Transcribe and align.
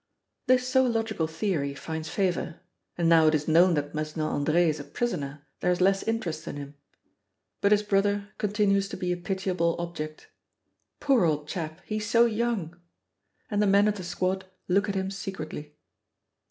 This 0.47 0.67
so 0.67 0.83
logical 0.83 1.27
theory 1.27 1.75
finds 1.75 2.09
favor, 2.09 2.59
and 2.97 3.07
now 3.07 3.27
it 3.27 3.35
is 3.35 3.47
known 3.47 3.75
that 3.75 3.93
Mesnil 3.93 4.25
Andre 4.25 4.67
is 4.67 4.79
a 4.79 4.83
prisoner 4.83 5.45
there 5.59 5.69
is 5.71 5.79
less 5.79 6.01
interest 6.01 6.47
in 6.47 6.57
him. 6.57 6.73
But 7.61 7.71
his 7.71 7.83
brother 7.83 8.29
continues 8.39 8.89
to 8.89 8.97
be 8.97 9.11
a 9.11 9.17
pitiable 9.17 9.75
object 9.77 10.29
"Poor 10.99 11.23
old 11.23 11.47
chap, 11.47 11.81
he's 11.85 12.09
so 12.09 12.25
young!" 12.25 12.79
And 13.51 13.61
the 13.61 13.67
men 13.67 13.87
of 13.87 13.93
the 13.97 14.03
squad 14.03 14.45
look 14.67 14.89
at 14.89 14.95
him 14.95 15.11
secretly. 15.11 15.77